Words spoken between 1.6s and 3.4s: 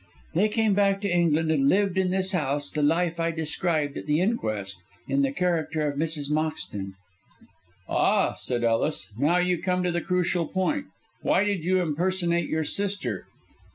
lived in this house the life I